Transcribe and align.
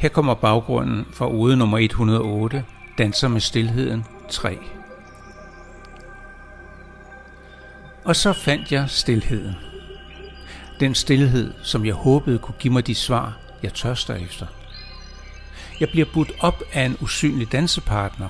Her 0.00 0.08
kommer 0.08 0.34
baggrunden 0.34 1.06
for 1.12 1.26
ode 1.26 1.56
nummer 1.56 1.78
108, 1.78 2.64
Danser 2.98 3.28
med 3.28 3.40
stilheden 3.40 4.04
3. 4.28 4.58
Og 8.04 8.16
så 8.16 8.32
fandt 8.32 8.72
jeg 8.72 8.90
stilheden. 8.90 9.54
Den 10.80 10.94
stilhed, 10.94 11.52
som 11.62 11.86
jeg 11.86 11.94
håbede 11.94 12.38
kunne 12.38 12.54
give 12.58 12.72
mig 12.72 12.86
de 12.86 12.94
svar, 12.94 13.38
jeg 13.62 13.74
tørster 13.74 14.14
efter. 14.14 14.46
Jeg 15.80 15.88
bliver 15.88 16.06
budt 16.14 16.32
op 16.40 16.62
af 16.72 16.84
en 16.84 16.96
usynlig 17.00 17.52
dansepartner, 17.52 18.28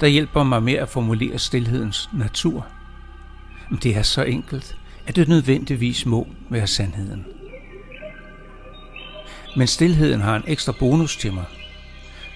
der 0.00 0.06
hjælper 0.06 0.42
mig 0.42 0.62
med 0.62 0.74
at 0.74 0.88
formulere 0.88 1.38
stillhedens 1.38 2.08
natur. 2.12 2.66
Men 3.70 3.78
det 3.82 3.96
er 3.96 4.02
så 4.02 4.22
enkelt, 4.22 4.76
at 5.06 5.16
det 5.16 5.28
nødvendigvis 5.28 6.06
må 6.06 6.28
være 6.50 6.66
sandheden. 6.66 7.35
Men 9.56 9.66
stillheden 9.66 10.20
har 10.20 10.36
en 10.36 10.44
ekstra 10.46 10.72
bonus 10.78 11.16
til 11.16 11.32
mig, 11.32 11.44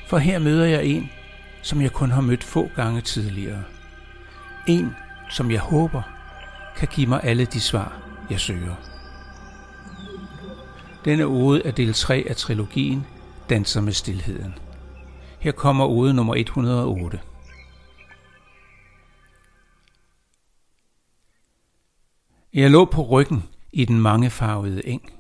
for 0.06 0.18
her 0.18 0.38
møder 0.38 0.64
jeg 0.64 0.84
en, 0.84 1.10
som 1.62 1.82
jeg 1.82 1.92
kun 1.92 2.10
har 2.10 2.20
mødt 2.20 2.44
få 2.44 2.70
gange 2.76 3.00
tidligere. 3.00 3.64
En, 4.66 4.94
som 5.30 5.50
jeg 5.50 5.60
håber 5.60 6.02
kan 6.76 6.88
give 6.88 7.06
mig 7.06 7.20
alle 7.24 7.44
de 7.44 7.60
svar, 7.60 8.02
jeg 8.30 8.40
søger. 8.40 8.74
Denne 11.04 11.24
ode 11.24 11.62
er 11.66 11.70
del 11.70 11.92
3 11.92 12.24
af 12.28 12.36
trilogien 12.36 13.06
Danser 13.50 13.80
med 13.80 13.92
stilheden. 13.92 14.54
Her 15.38 15.52
kommer 15.52 15.86
ode 15.86 16.14
nummer 16.14 16.34
108. 16.34 17.20
Jeg 22.54 22.70
lå 22.70 22.84
på 22.84 23.02
ryggen 23.02 23.44
i 23.72 23.84
den 23.84 24.00
mangefarvede 24.00 24.86
eng. 24.86 25.19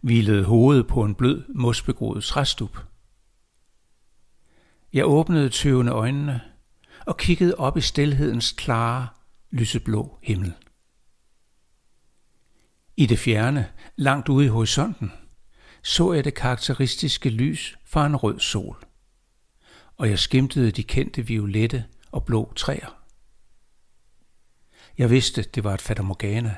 Hvilede 0.00 0.44
hovedet 0.44 0.86
på 0.86 1.04
en 1.04 1.14
blød, 1.14 1.44
mosbegroet 1.54 2.24
træstup. 2.24 2.78
Jeg 4.92 5.06
åbnede 5.06 5.48
tøvende 5.48 5.92
øjnene 5.92 6.40
og 7.06 7.16
kiggede 7.16 7.54
op 7.54 7.76
i 7.76 7.80
stilhedens 7.80 8.52
klare, 8.52 9.08
lyseblå 9.50 10.18
himmel. 10.22 10.54
I 12.96 13.06
det 13.06 13.18
fjerne, 13.18 13.68
langt 13.96 14.28
ude 14.28 14.44
i 14.44 14.48
horisonten, 14.48 15.12
så 15.82 16.12
jeg 16.12 16.24
det 16.24 16.34
karakteristiske 16.34 17.30
lys 17.30 17.78
fra 17.84 18.06
en 18.06 18.16
rød 18.16 18.38
sol, 18.40 18.76
og 19.96 20.10
jeg 20.10 20.18
skimtede 20.18 20.70
de 20.70 20.82
kendte 20.82 21.26
violette 21.26 21.84
og 22.12 22.24
blå 22.24 22.52
træer. 22.56 22.96
Jeg 24.98 25.10
vidste, 25.10 25.42
det 25.42 25.64
var 25.64 25.74
et 25.74 25.80
fatamorgana, 25.80 26.56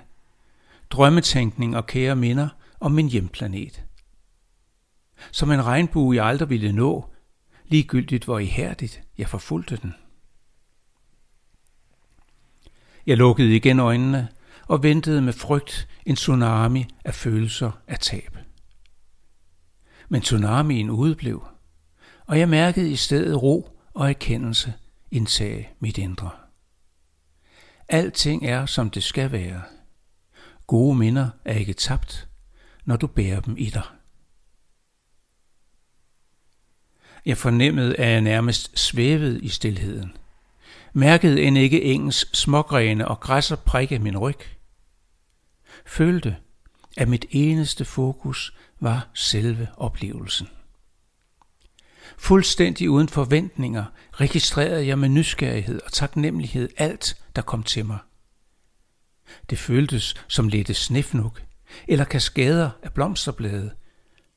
drømmetænkning 0.90 1.76
og 1.76 1.86
kære 1.86 2.16
minder 2.16 2.48
om 2.82 2.92
min 2.92 3.08
hjemplanet. 3.08 3.84
Som 5.30 5.50
en 5.50 5.64
regnbue, 5.64 6.16
jeg 6.16 6.24
aldrig 6.24 6.50
ville 6.50 6.72
nå, 6.72 7.10
ligegyldigt 7.66 8.24
hvor 8.24 8.38
ihærdigt 8.38 9.02
jeg 9.18 9.28
forfulgte 9.28 9.76
den. 9.76 9.94
Jeg 13.06 13.16
lukkede 13.16 13.56
igen 13.56 13.78
øjnene 13.78 14.28
og 14.68 14.82
ventede 14.82 15.22
med 15.22 15.32
frygt 15.32 15.88
en 16.06 16.16
tsunami 16.16 16.86
af 17.04 17.14
følelser 17.14 17.70
af 17.86 17.98
tab. 17.98 18.38
Men 20.08 20.20
tsunamien 20.20 20.90
udeblev, 20.90 21.46
og 22.26 22.38
jeg 22.38 22.48
mærkede 22.48 22.90
i 22.90 22.96
stedet 22.96 23.42
ro 23.42 23.78
og 23.94 24.08
erkendelse 24.08 24.74
indtage 25.10 25.68
mit 25.80 25.98
indre. 25.98 26.30
Alting 27.88 28.46
er, 28.46 28.66
som 28.66 28.90
det 28.90 29.02
skal 29.02 29.32
være. 29.32 29.62
Gode 30.66 30.96
minder 30.96 31.30
er 31.44 31.54
ikke 31.54 31.72
tabt, 31.72 32.28
når 32.84 32.96
du 32.96 33.06
bærer 33.06 33.40
dem 33.40 33.56
i 33.58 33.70
dig. 33.70 33.82
Jeg 37.26 37.36
fornemmede, 37.36 37.96
at 37.96 38.08
jeg 38.08 38.20
nærmest 38.20 38.78
svævede 38.78 39.40
i 39.40 39.48
stilheden. 39.48 40.16
Mærkede 40.92 41.42
end 41.42 41.58
ikke 41.58 41.82
engens 41.82 42.28
smågrene 42.32 43.08
og 43.08 43.20
græsser 43.20 43.56
prikke 43.56 43.98
min 43.98 44.18
ryg. 44.18 44.38
Følte, 45.86 46.36
at 46.96 47.08
mit 47.08 47.26
eneste 47.30 47.84
fokus 47.84 48.54
var 48.80 49.08
selve 49.14 49.68
oplevelsen. 49.76 50.48
Fuldstændig 52.18 52.90
uden 52.90 53.08
forventninger 53.08 53.84
registrerede 54.12 54.86
jeg 54.86 54.98
med 54.98 55.08
nysgerrighed 55.08 55.80
og 55.84 55.92
taknemmelighed 55.92 56.68
alt, 56.76 57.22
der 57.36 57.42
kom 57.42 57.62
til 57.62 57.86
mig. 57.86 57.98
Det 59.50 59.58
føltes 59.58 60.14
som 60.28 60.48
lette 60.48 60.74
snifnuk 60.74 61.42
eller 61.88 62.04
kaskader 62.04 62.70
af 62.82 62.92
blomsterblade, 62.92 63.70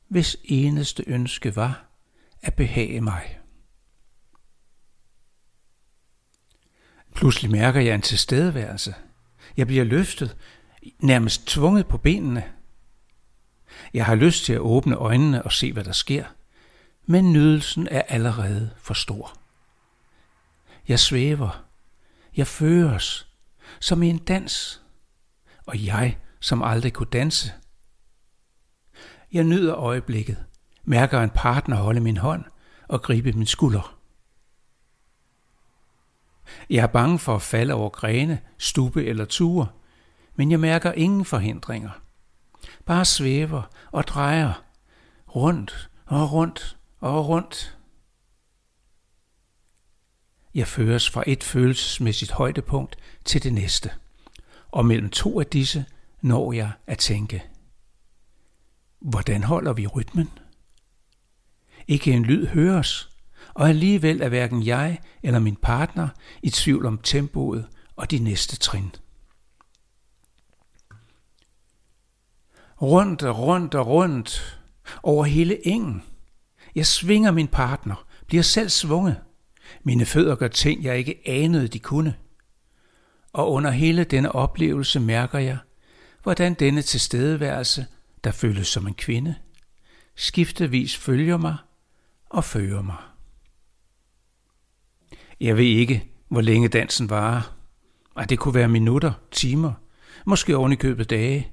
hvis 0.07 0.38
eneste 0.44 1.03
ønske 1.07 1.56
var 1.56 1.85
at 2.41 2.53
behage 2.53 3.01
mig. 3.01 3.40
Pludselig 7.16 7.51
mærker 7.51 7.81
jeg 7.81 7.95
en 7.95 8.01
tilstedeværelse. 8.01 8.95
Jeg 9.57 9.68
bliver 9.68 9.84
løftet, 9.84 10.38
nærmest 11.00 11.47
tvunget 11.47 11.88
på 11.88 11.97
benene. 11.97 12.44
Jeg 13.94 14.06
har 14.06 14.16
lyst 14.16 14.45
til 14.45 14.53
at 14.53 14.59
åbne 14.59 14.95
øjnene 14.95 15.44
og 15.44 15.51
se, 15.51 15.74
hvad 15.74 15.84
der 15.84 15.91
sker, 15.91 16.25
men 17.06 17.34
nydelsen 17.34 17.88
er 17.91 18.01
allerede 18.01 18.72
for 18.78 18.94
stor. 18.94 19.40
Jeg 20.88 21.00
svæver, 21.00 21.66
jeg 22.35 22.47
føres, 22.47 23.28
som 23.79 24.03
i 24.03 24.09
en 24.09 24.18
dans, 24.18 24.81
og 25.66 25.85
jeg, 25.85 26.18
som 26.45 26.63
aldrig 26.63 26.94
kunne 26.94 27.09
danse. 27.13 27.53
Jeg 29.31 29.44
nyder 29.44 29.75
øjeblikket, 29.75 30.38
mærker 30.83 31.22
en 31.22 31.29
partner 31.29 31.75
holde 31.75 32.01
min 32.01 32.17
hånd 32.17 32.44
og 32.88 33.01
gribe 33.01 33.33
min 33.33 33.45
skulder. 33.45 33.97
Jeg 36.69 36.83
er 36.83 36.88
bange 36.88 37.19
for 37.19 37.35
at 37.35 37.41
falde 37.41 37.73
over 37.73 37.89
grene, 37.89 38.39
stube 38.57 39.06
eller 39.06 39.25
ture, 39.25 39.67
men 40.35 40.51
jeg 40.51 40.59
mærker 40.59 40.91
ingen 40.91 41.25
forhindringer. 41.25 41.89
Bare 42.85 43.06
svæver 43.06 43.63
og 43.91 44.07
drejer 44.07 44.63
rundt 45.35 45.89
og 46.06 46.31
rundt 46.31 46.77
og 47.00 47.27
rundt. 47.27 47.77
Jeg 50.56 50.67
føres 50.67 51.09
fra 51.09 51.23
et 51.27 51.44
følelsesmæssigt 51.44 52.31
højdepunkt 52.31 52.95
til 53.25 53.44
det 53.44 53.53
næste, 53.53 53.91
og 54.72 54.85
mellem 54.85 55.09
to 55.09 55.39
af 55.39 55.45
disse 55.45 55.85
når 56.25 56.53
jeg 56.53 56.72
at 56.88 56.97
tænke. 56.97 57.44
Hvordan 59.00 59.44
holder 59.44 59.74
vi 59.74 59.88
rytmen? 59.88 60.30
Ikke 61.88 62.12
en 62.12 62.25
lyd 62.25 62.47
høres, 62.47 63.09
og 63.53 63.69
alligevel 63.69 64.22
er 64.22 64.30
hverken 64.30 64.66
jeg 64.66 65.00
eller 65.24 65.40
min 65.40 65.56
partner 65.56 66.08
i 66.41 66.50
tvivl 66.50 66.86
om 66.86 66.97
tempoet 66.97 67.68
og 67.96 68.12
de 68.12 68.19
næste 68.19 68.58
trin. 68.58 68.91
Rundt 72.81 73.24
og 73.24 73.40
rundt 73.40 73.75
og 73.75 73.88
rundt 73.88 74.59
over 75.03 75.25
hele 75.25 75.68
engen. 75.68 76.03
Jeg 76.75 76.86
svinger 76.86 77.31
min 77.31 77.47
partner, 77.47 78.06
bliver 78.28 78.44
selv 78.44 78.69
svunget. 78.69 79.22
Mine 79.84 80.06
fødder 80.06 80.36
gør 80.36 80.47
ting, 80.47 80.84
jeg 80.84 80.97
ikke 80.97 81.22
anede, 81.25 81.68
de 81.68 81.80
kunne. 81.80 82.16
Og 83.34 83.52
under 83.52 83.72
hele 83.72 84.03
denne 84.03 84.31
oplevelse 84.31 85.00
mærker 85.00 85.40
jeg, 85.40 85.57
hvordan 86.25 86.53
denne 86.53 86.81
tilstedeværelse, 86.81 87.86
der 88.24 88.31
føles 88.31 88.68
som 88.68 88.88
en 88.88 88.94
kvinde, 88.94 89.36
skiftevis 90.16 90.97
følger 90.97 91.38
mig 91.38 91.58
og 92.30 92.44
fører 92.44 92.81
mig. 92.81 92.97
Jeg 95.39 95.57
ved 95.57 95.63
ikke, 95.63 96.12
hvor 96.27 96.42
længe 96.42 96.68
dansen 96.69 97.10
varer. 97.10 97.56
Ej, 98.18 98.25
det 98.25 98.39
kunne 98.39 98.56
være 98.56 98.68
minutter, 98.68 99.13
timer, 99.31 99.74
måske 100.25 100.57
oven 100.57 100.72
i 100.72 100.75
købet 100.75 101.10
dage. 101.10 101.51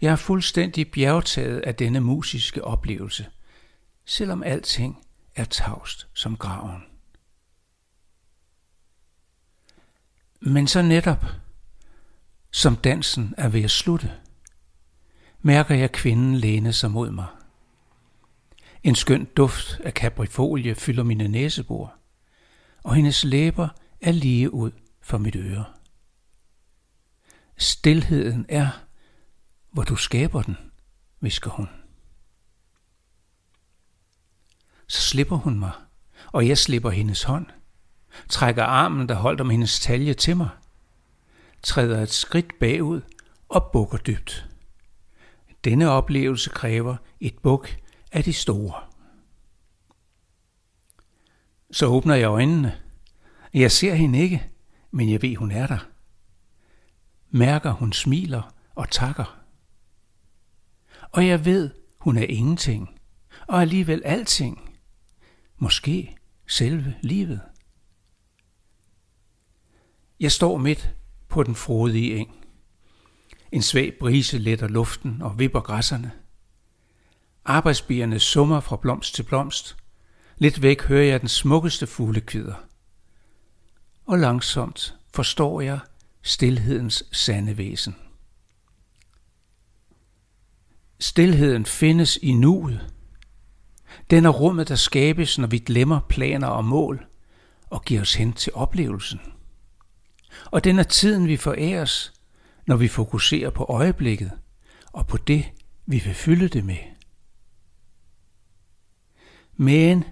Jeg 0.00 0.12
er 0.12 0.16
fuldstændig 0.16 0.90
bjergtaget 0.90 1.60
af 1.60 1.74
denne 1.74 2.00
musiske 2.00 2.64
oplevelse, 2.64 3.26
selvom 4.04 4.42
alting 4.42 5.06
er 5.34 5.44
tavst 5.44 6.06
som 6.14 6.36
graven. 6.36 6.82
Men 10.40 10.66
så 10.66 10.82
netop, 10.82 11.24
som 12.54 12.76
dansen 12.76 13.34
er 13.38 13.48
ved 13.48 13.62
at 13.62 13.70
slutte, 13.70 14.12
mærker 15.42 15.74
jeg 15.74 15.92
kvinden 15.92 16.34
læne 16.34 16.72
sig 16.72 16.90
mod 16.90 17.10
mig. 17.10 17.26
En 18.82 18.94
skøn 18.94 19.24
duft 19.24 19.80
af 19.84 19.94
kaprifolie 19.94 20.74
fylder 20.74 21.02
mine 21.02 21.28
næsebor, 21.28 21.94
og 22.82 22.94
hendes 22.94 23.24
læber 23.24 23.68
er 24.00 24.12
lige 24.12 24.54
ud 24.54 24.70
for 25.00 25.18
mit 25.18 25.36
øre. 25.36 25.64
Stilheden 27.56 28.46
er, 28.48 28.68
hvor 29.70 29.82
du 29.82 29.96
skaber 29.96 30.42
den, 30.42 30.56
visker 31.20 31.50
hun. 31.50 31.68
Så 34.88 35.00
slipper 35.00 35.36
hun 35.36 35.58
mig, 35.58 35.72
og 36.32 36.48
jeg 36.48 36.58
slipper 36.58 36.90
hendes 36.90 37.22
hånd, 37.22 37.46
trækker 38.28 38.64
armen, 38.64 39.08
der 39.08 39.14
holdt 39.14 39.40
om 39.40 39.50
hendes 39.50 39.80
talje 39.80 40.14
til 40.14 40.36
mig, 40.36 40.48
træder 41.64 42.02
et 42.02 42.10
skridt 42.10 42.58
bagud 42.60 43.00
og 43.48 43.70
bukker 43.72 43.98
dybt. 43.98 44.48
Denne 45.64 45.90
oplevelse 45.90 46.50
kræver 46.50 46.96
et 47.20 47.38
buk 47.42 47.68
af 48.12 48.24
de 48.24 48.32
store. 48.32 48.74
Så 51.70 51.86
åbner 51.86 52.14
jeg 52.14 52.28
øjnene. 52.28 52.80
Jeg 53.54 53.72
ser 53.72 53.94
hende 53.94 54.18
ikke, 54.18 54.50
men 54.90 55.10
jeg 55.10 55.22
ved, 55.22 55.36
hun 55.36 55.50
er 55.50 55.66
der. 55.66 55.88
Mærker, 57.30 57.72
hun 57.72 57.92
smiler 57.92 58.54
og 58.74 58.90
takker. 58.90 59.40
Og 61.12 61.26
jeg 61.26 61.44
ved, 61.44 61.70
hun 61.98 62.16
er 62.16 62.26
ingenting, 62.28 63.00
og 63.48 63.60
alligevel 63.60 64.02
alting. 64.04 64.78
Måske 65.58 66.16
selve 66.46 66.94
livet. 67.02 67.40
Jeg 70.20 70.32
står 70.32 70.58
midt 70.58 70.94
på 71.34 71.42
den 71.42 71.54
frodige 71.54 72.16
eng. 72.16 72.30
En 73.52 73.62
svag 73.62 73.92
brise 74.00 74.38
letter 74.38 74.68
luften 74.68 75.22
og 75.22 75.38
vipper 75.38 75.60
græsserne. 75.60 76.10
Arbejdsbierne 77.44 78.18
summer 78.18 78.60
fra 78.60 78.76
blomst 78.76 79.14
til 79.14 79.22
blomst. 79.22 79.76
Lidt 80.38 80.62
væk 80.62 80.82
hører 80.82 81.04
jeg 81.04 81.20
den 81.20 81.28
smukkeste 81.28 81.86
fuglekvider. 81.86 82.54
Og 84.06 84.18
langsomt 84.18 84.94
forstår 85.14 85.60
jeg 85.60 85.78
stilhedens 86.22 87.04
sande 87.12 87.58
væsen. 87.58 87.96
Stilheden 91.00 91.66
findes 91.66 92.18
i 92.22 92.32
nuet. 92.32 92.94
Den 94.10 94.24
er 94.24 94.30
rummet, 94.30 94.68
der 94.68 94.74
skabes, 94.74 95.38
når 95.38 95.46
vi 95.46 95.58
glemmer 95.58 96.00
planer 96.08 96.48
og 96.48 96.64
mål 96.64 97.06
og 97.70 97.84
giver 97.84 98.00
os 98.00 98.14
hen 98.14 98.32
til 98.32 98.52
oplevelsen. 98.54 99.20
Og 100.50 100.64
den 100.64 100.78
er 100.78 100.82
tiden, 100.82 101.28
vi 101.28 101.36
foræres, 101.36 102.12
når 102.66 102.76
vi 102.76 102.88
fokuserer 102.88 103.50
på 103.50 103.64
øjeblikket 103.64 104.30
og 104.92 105.06
på 105.06 105.16
det, 105.16 105.52
vi 105.86 105.98
vil 106.04 106.14
fylde 106.14 106.48
det 106.48 106.64
med. 106.64 106.76
Men 109.56 110.04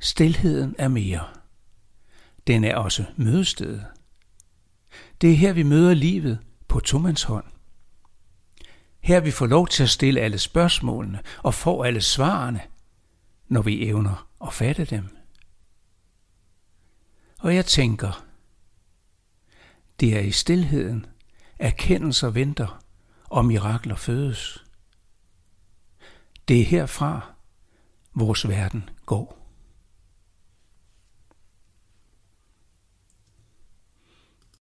stilheden 0.00 0.74
er 0.78 0.88
mere. 0.88 1.24
Den 2.46 2.64
er 2.64 2.76
også 2.76 3.04
mødestedet. 3.16 3.86
Det 5.20 5.30
er 5.30 5.36
her, 5.36 5.52
vi 5.52 5.62
møder 5.62 5.94
livet 5.94 6.38
på 6.68 6.80
tomandshånd. 6.80 7.44
Her 9.00 9.20
vi 9.20 9.30
får 9.30 9.46
lov 9.46 9.68
til 9.68 9.82
at 9.82 9.90
stille 9.90 10.20
alle 10.20 10.38
spørgsmålene 10.38 11.20
og 11.42 11.54
få 11.54 11.82
alle 11.82 12.00
svarene, 12.00 12.60
når 13.48 13.62
vi 13.62 13.88
evner 13.88 14.28
at 14.46 14.52
fatte 14.52 14.84
dem. 14.84 15.16
Og 17.38 17.54
jeg 17.54 17.66
tænker, 17.66 18.24
det 20.00 20.16
er 20.16 20.20
i 20.20 20.30
stilheden, 20.30 21.06
erkendelser 21.58 22.30
venter 22.30 22.82
og 23.24 23.44
mirakler 23.44 23.96
fødes. 23.96 24.64
Det 26.48 26.60
er 26.60 26.64
herfra, 26.64 27.34
vores 28.14 28.48
verden 28.48 28.90
går. 29.06 29.39